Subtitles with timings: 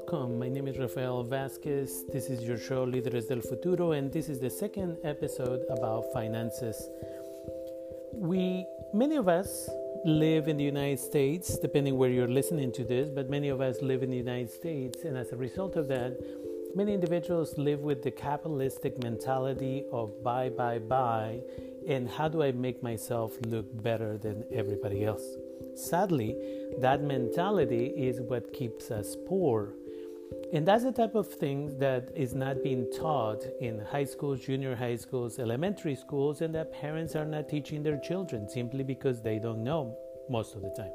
[0.00, 0.38] welcome.
[0.38, 2.04] My name is Rafael Vasquez.
[2.10, 6.88] This is your show Líderes del Futuro, and this is the second episode about finances.
[8.14, 9.68] We, many of us,
[10.06, 13.82] live in the United States, depending where you're listening to this, but many of us
[13.82, 16.16] live in the United States, and as a result of that,
[16.74, 21.40] many individuals live with the capitalistic mentality of buy, buy, buy,
[21.86, 25.24] and how do I make myself look better than everybody else?
[25.74, 26.36] Sadly,
[26.78, 29.74] that mentality is what keeps us poor.
[30.52, 34.74] And that's the type of thing that is not being taught in high schools, junior
[34.74, 39.38] high schools, elementary schools, and that parents are not teaching their children simply because they
[39.38, 39.96] don't know
[40.28, 40.92] most of the time.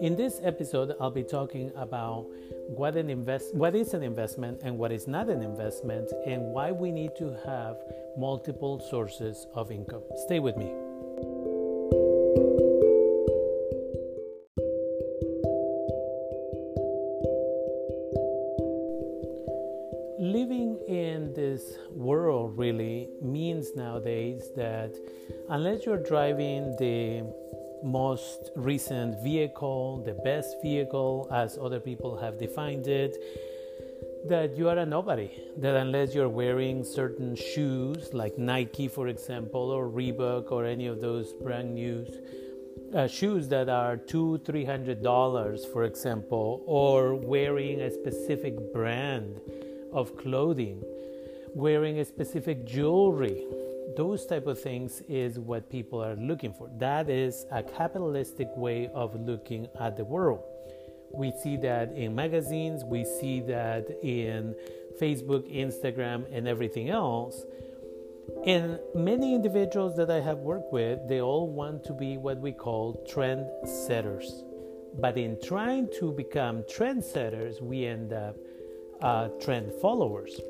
[0.00, 2.26] In this episode, I'll be talking about
[2.68, 6.72] what an invest what is an investment and what is not an investment and why
[6.72, 7.76] we need to have
[8.16, 10.02] multiple sources of income.
[10.26, 10.83] Stay with me.
[24.44, 24.96] Nowadays that
[25.50, 27.22] unless you're driving the
[27.82, 33.16] most recent vehicle, the best vehicle, as other people have defined it,
[34.26, 35.30] that you are a nobody.
[35.58, 41.00] That unless you're wearing certain shoes, like Nike, for example, or Reebok, or any of
[41.00, 42.06] those brand new
[42.94, 49.40] uh, shoes that are two, three hundred dollars, for example, or wearing a specific brand
[49.92, 50.82] of clothing,
[51.54, 53.44] wearing a specific jewelry.
[53.96, 56.68] Those type of things is what people are looking for.
[56.78, 60.42] That is a capitalistic way of looking at the world.
[61.12, 64.56] We see that in magazines, we see that in
[65.00, 67.44] Facebook, Instagram, and everything else.
[68.46, 72.52] And many individuals that I have worked with, they all want to be what we
[72.52, 74.44] call trend setters.
[74.98, 78.36] But in trying to become trendsetters, we end up
[79.00, 80.40] uh, trend followers.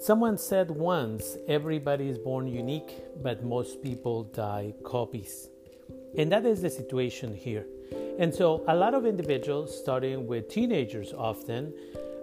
[0.00, 5.48] Someone said once, everybody is born unique, but most people die copies.
[6.16, 7.66] And that is the situation here.
[8.18, 11.74] And so, a lot of individuals, starting with teenagers often,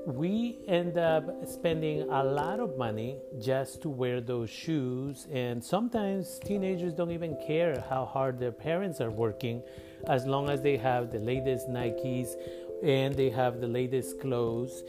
[0.05, 5.27] we end up spending a lot of money just to wear those shoes.
[5.29, 9.61] And sometimes teenagers don't even care how hard their parents are working
[10.07, 12.35] as long as they have the latest Nikes
[12.83, 14.83] and they have the latest clothes.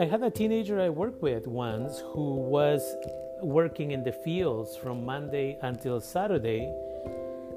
[0.00, 2.94] I had a teenager I worked with once who was
[3.42, 6.72] working in the fields from Monday until Saturday,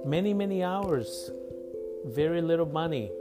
[0.03, 1.29] many, many hours,
[2.03, 3.11] very little money,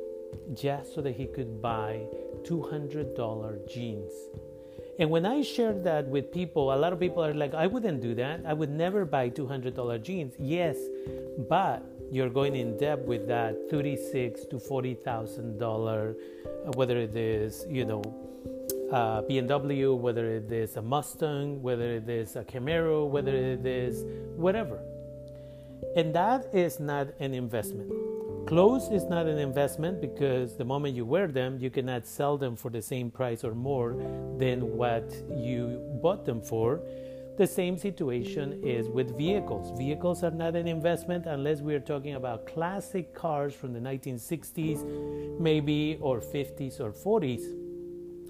[0.55, 2.01] just so that he could buy
[2.45, 4.11] $200 jeans.
[4.99, 8.01] And when I shared that with people, a lot of people are like, I wouldn't
[8.01, 8.41] do that.
[8.47, 10.33] I would never buy $200 jeans.
[10.39, 10.79] Yes,
[11.47, 16.17] but you're going in debt with that thirty-six to forty thousand dollar,
[16.67, 18.03] uh, whether it is you know
[18.93, 24.05] uh, BMW, whether it is a Mustang, whether it is a Camaro, whether it is
[24.37, 24.81] whatever,
[25.97, 27.91] and that is not an investment.
[28.47, 32.57] Clothes is not an investment because the moment you wear them, you cannot sell them
[32.57, 33.93] for the same price or more
[34.39, 36.81] than what you bought them for
[37.41, 39.73] the same situation is with vehicles.
[39.79, 45.41] Vehicles are not an investment unless we are talking about classic cars from the 1960s,
[45.41, 47.60] maybe, or 50s or 40s.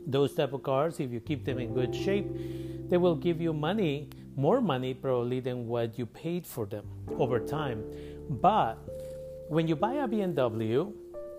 [0.06, 2.26] Those type of cars, if you keep them in good shape,
[2.88, 6.86] they will give you money, more money probably than what you paid for them
[7.18, 7.84] over time.
[8.28, 8.78] But
[9.48, 10.92] when you buy a BMW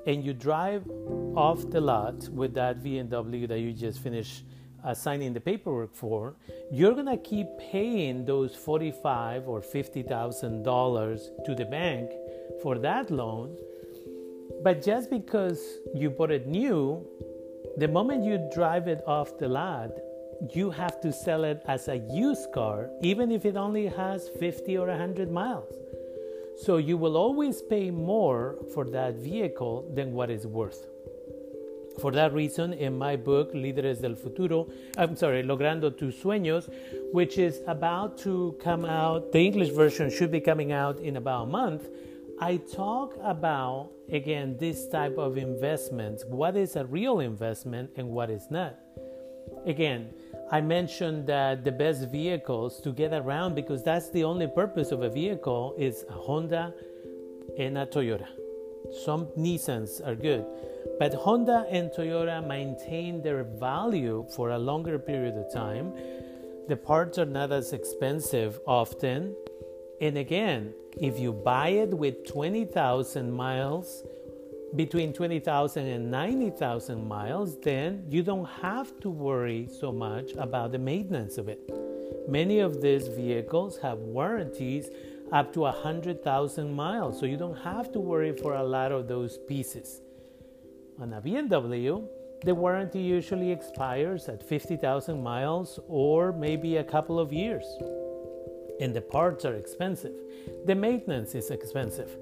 [0.07, 0.87] and you drive
[1.35, 4.43] off the lot with that BMW that you just finished
[4.83, 6.35] uh, signing the paperwork for,
[6.71, 12.11] you're gonna keep paying those forty-five or fifty thousand dollars to the bank
[12.61, 13.55] for that loan.
[14.63, 15.59] But just because
[15.93, 17.05] you bought it new,
[17.77, 19.91] the moment you drive it off the lot,
[20.53, 24.77] you have to sell it as a used car, even if it only has 50
[24.77, 25.73] or 100 miles.
[26.57, 30.85] So you will always pay more for that vehicle than what it's worth.
[31.99, 34.67] For that reason, in my book, Líderes del Futuro,
[34.97, 36.69] I'm sorry, Logrando tus Sueños,
[37.11, 41.43] which is about to come out, the English version should be coming out in about
[41.43, 41.87] a month.
[42.41, 48.31] I talk about, again, this type of investments what is a real investment and what
[48.31, 48.79] is not.
[49.67, 50.09] Again,
[50.51, 55.03] I mentioned that the best vehicles to get around because that's the only purpose of
[55.03, 56.73] a vehicle is a Honda
[57.59, 58.27] and a Toyota.
[59.05, 60.43] Some Nissans are good,
[60.97, 65.93] but Honda and Toyota maintain their value for a longer period of time.
[66.67, 69.35] The parts are not as expensive often.
[70.01, 74.03] And again, if you buy it with 20,000 miles,
[74.75, 80.79] between 20,000 and 90,000 miles, then you don't have to worry so much about the
[80.79, 81.59] maintenance of it.
[82.27, 84.89] Many of these vehicles have warranties
[85.31, 89.37] up to 100,000 miles, so you don't have to worry for a lot of those
[89.47, 90.01] pieces.
[90.99, 92.07] On a BMW,
[92.43, 97.65] the warranty usually expires at 50,000 miles or maybe a couple of years.
[98.81, 100.15] And the parts are expensive.
[100.65, 102.17] The maintenance is expensive.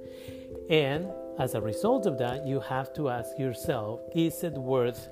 [0.70, 1.08] And
[1.40, 5.08] as a result of that, you have to ask yourself is it worth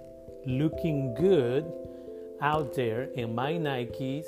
[0.45, 1.71] looking good
[2.41, 4.27] out there in my Nikes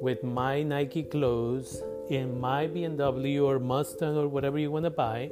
[0.00, 5.30] with my Nike clothes, in my BMW or Mustang or whatever you want to buy,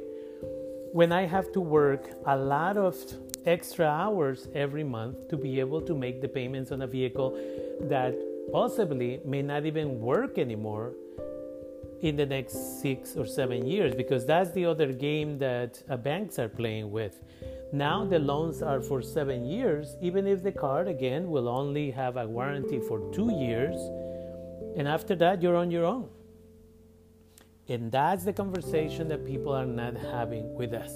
[0.91, 2.95] when I have to work a lot of
[3.45, 7.31] extra hours every month to be able to make the payments on a vehicle
[7.81, 8.15] that
[8.51, 10.93] possibly may not even work anymore
[12.01, 16.39] in the next six or seven years because that's the other game that uh, banks
[16.39, 17.21] are playing with.
[17.71, 22.17] Now the loans are for seven years, even if the card again will only have
[22.17, 23.75] a warranty for two years,
[24.77, 26.09] and after that you're on your own.
[27.67, 30.91] And that's the conversation that people are not having with us.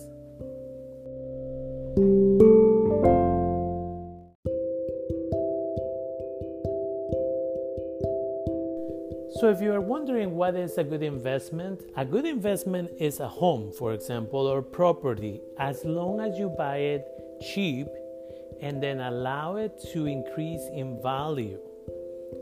[9.43, 13.27] So, if you are wondering what is a good investment, a good investment is a
[13.27, 17.05] home, for example, or property, as long as you buy it
[17.53, 17.87] cheap
[18.61, 21.59] and then allow it to increase in value.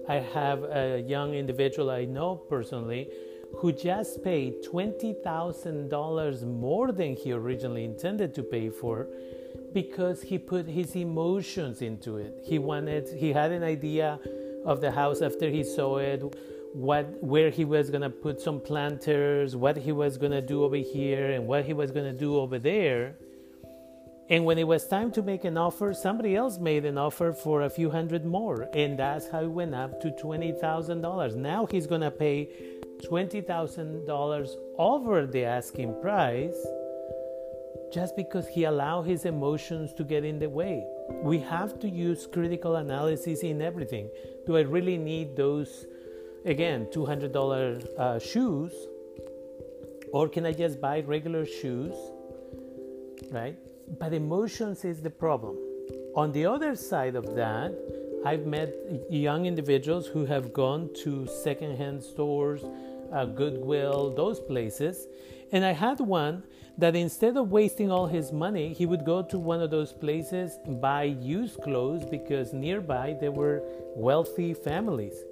[0.07, 3.09] I have a young individual I know personally
[3.57, 9.07] who just paid $20,000 more than he originally intended to pay for
[9.73, 12.41] because he put his emotions into it.
[12.43, 14.19] He wanted, he had an idea
[14.63, 16.21] of the house after he saw it
[16.73, 20.63] what where he was going to put some planters, what he was going to do
[20.63, 23.15] over here and what he was going to do over there.
[24.29, 27.63] And when it was time to make an offer, somebody else made an offer for
[27.63, 31.35] a few hundred more, and that's how it went up to $20,000.
[31.35, 32.47] Now he's going to pay
[33.03, 36.55] $20,000 over the asking price
[37.91, 40.85] just because he allowed his emotions to get in the way.
[41.23, 44.09] We have to use critical analysis in everything.
[44.45, 45.85] Do I really need those
[46.45, 48.73] again $200 uh, shoes
[50.11, 51.93] or can i just buy regular shoes
[53.31, 53.57] right?
[53.99, 55.57] But emotions is the problem.
[56.15, 57.73] On the other side of that
[58.23, 58.73] i've met
[59.09, 62.61] young individuals who have gone to secondhand stores
[63.11, 65.07] uh, goodwill those places
[65.51, 66.43] and i had one
[66.77, 70.59] that instead of wasting all his money he would go to one of those places
[70.79, 73.63] buy used clothes because nearby there were
[73.95, 75.23] wealthy families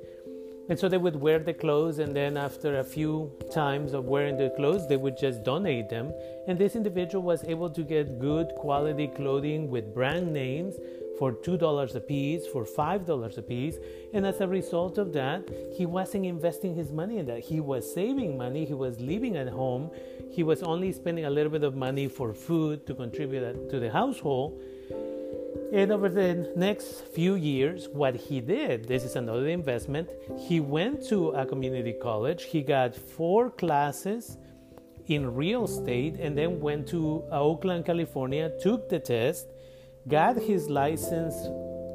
[0.70, 4.38] and so they would wear the clothes, and then after a few times of wearing
[4.38, 6.14] the clothes, they would just donate them.
[6.48, 10.76] And this individual was able to get good quality clothing with brand names
[11.18, 13.78] for $2 a piece, for $5 a piece.
[14.14, 17.40] And as a result of that, he wasn't investing his money in that.
[17.40, 19.92] He was saving money, he was living at home,
[20.32, 23.92] he was only spending a little bit of money for food to contribute to the
[23.92, 24.62] household
[25.72, 31.08] and over the next few years, what he did, this is another investment, he went
[31.10, 32.44] to a community college.
[32.44, 34.38] He got four classes
[35.06, 39.48] in real estate and then went to Oakland, California, took the test,
[40.08, 41.36] got his license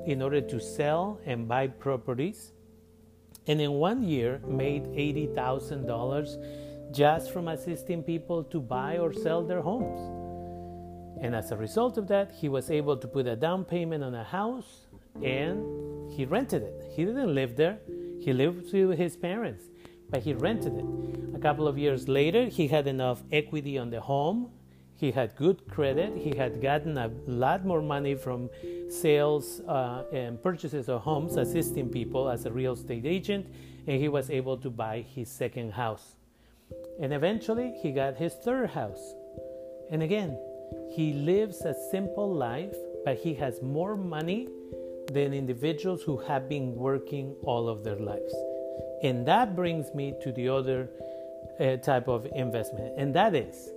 [0.07, 2.52] in order to sell and buy properties,
[3.47, 9.62] and in one year made $80,000 just from assisting people to buy or sell their
[9.62, 10.24] homes.
[11.21, 14.14] And as a result of that, he was able to put a down payment on
[14.14, 14.87] a house
[15.23, 16.85] and he rented it.
[16.94, 17.78] He didn't live there,
[18.21, 19.64] he lived with his parents,
[20.11, 20.85] but he rented it.
[21.35, 24.50] A couple of years later, he had enough equity on the home.
[24.97, 26.16] He had good credit.
[26.16, 28.49] He had gotten a lot more money from
[28.88, 33.47] sales uh, and purchases of homes, assisting people as a real estate agent,
[33.87, 36.16] and he was able to buy his second house.
[37.00, 39.14] And eventually, he got his third house.
[39.90, 40.38] And again,
[40.90, 44.49] he lives a simple life, but he has more money
[45.12, 48.35] than individuals who have been working all of their lives.
[49.02, 50.88] And that brings me to the other
[51.61, 53.71] uh, type of investment, and that is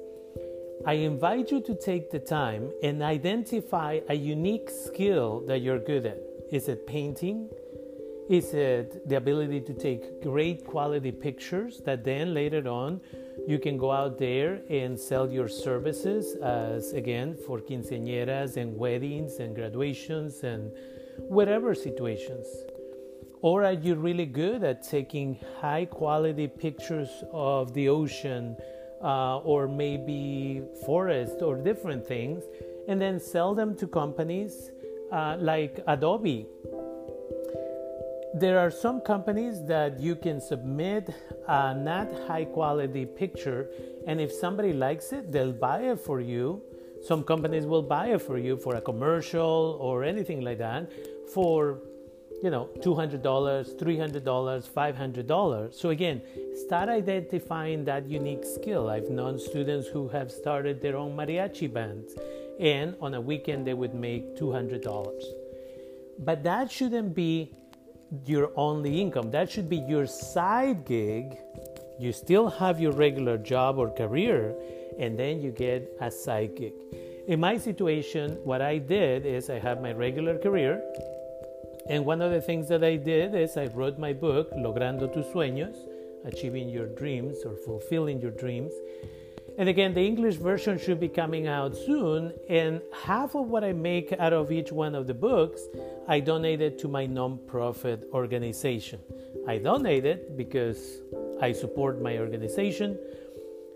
[0.86, 6.06] I invite you to take the time and identify a unique skill that you're good
[6.06, 6.20] at.
[6.52, 7.50] Is it painting?
[8.30, 13.02] Is it the ability to take great quality pictures that then later on
[13.48, 19.40] you can go out there and sell your services as again for quinceañeras and weddings
[19.40, 20.72] and graduations and
[21.18, 22.46] whatever situations.
[23.42, 28.58] Or are you really good at taking high quality pictures of the ocean
[29.02, 32.44] uh, or maybe forest or different things
[32.88, 34.72] and then sell them to companies
[35.12, 36.48] uh, like Adobe.
[38.40, 41.10] There are some companies that you can submit
[41.48, 43.68] a not high quality picture,
[44.06, 46.62] and if somebody likes it, they'll buy it for you.
[47.04, 50.92] Some companies will buy it for you for a commercial or anything like that
[51.34, 51.80] for
[52.44, 56.22] you know $200 $300 $500 so again
[56.68, 58.88] start identifying that unique skill.
[58.88, 62.14] I've known students who have started their own mariachi bands
[62.60, 65.24] and on a weekend they would make $200
[66.20, 67.52] but that shouldn't be
[68.26, 69.32] your only income.
[69.32, 71.38] That should be your side gig.
[72.00, 74.56] You still have your regular job or career
[75.00, 76.74] and then you get a side gig.
[77.28, 80.82] In my situation what i did is i have my regular career
[81.90, 85.26] and one of the things that I did is I wrote my book, Logrando tus
[85.28, 85.78] sueños,
[86.26, 88.74] achieving your dreams or fulfilling your dreams.
[89.58, 92.32] And again, the English version should be coming out soon.
[92.48, 95.62] And half of what I make out of each one of the books,
[96.08, 99.00] I donated to my nonprofit organization.
[99.48, 101.02] I donated because
[101.42, 103.00] I support my organization,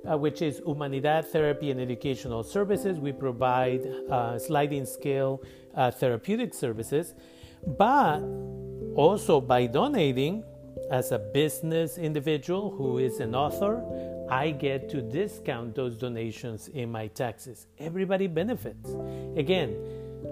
[0.10, 3.00] uh, which is Humanidad Therapy and Educational Services.
[3.00, 5.42] We provide uh, sliding scale
[5.74, 7.16] uh, therapeutic services.
[7.66, 8.20] But
[8.96, 10.44] also by donating,
[10.92, 13.82] as a business individual who is an author,
[14.32, 17.68] I get to discount those donations in my taxes.
[17.78, 18.90] Everybody benefits.
[19.36, 19.76] Again,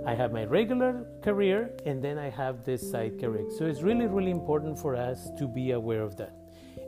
[0.05, 3.45] I have my regular career and then I have this side career.
[3.57, 6.33] So it's really, really important for us to be aware of that.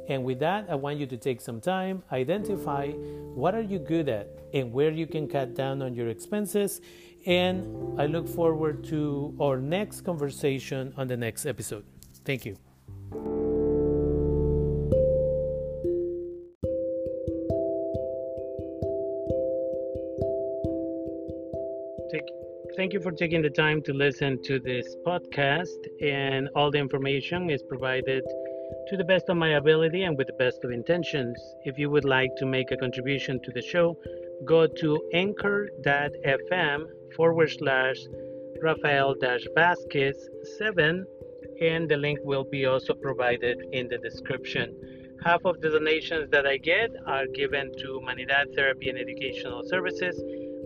[0.07, 4.07] And with that, I want you to take some time, identify what are you good
[4.07, 6.79] at and where you can cut down on your expenses
[7.25, 11.83] and I look forward to our next conversation on the next episode.
[12.23, 12.70] Thank you.
[22.91, 27.49] Thank you for taking the time to listen to this podcast, and all the information
[27.49, 28.21] is provided
[28.89, 31.37] to the best of my ability and with the best of intentions.
[31.63, 33.97] If you would like to make a contribution to the show,
[34.43, 36.83] go to anchor.fm
[37.15, 37.95] forward slash
[38.61, 39.15] Rafael
[39.55, 41.05] Vasquez 7,
[41.61, 44.75] and the link will be also provided in the description.
[45.23, 50.21] Half of the donations that I get are given to Humanidad Therapy and Educational Services,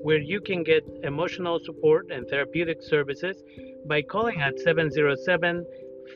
[0.05, 3.41] where you can get emotional support and therapeutic services
[3.87, 5.65] by calling at 707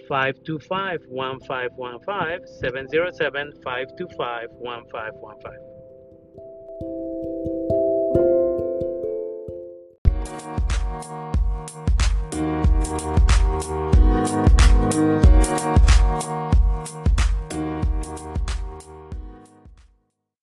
[0.07, 2.47] 525 1515.
[2.61, 5.68] 707 525 1515.